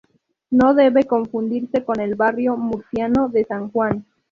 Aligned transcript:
No 0.49 0.73
debe 0.73 1.03
confundirse 1.05 1.85
con 1.85 1.99
el 1.99 2.15
barrio 2.15 2.57
murciano 2.57 3.29
de 3.29 3.45
San 3.45 3.69
Juan. 3.69 4.07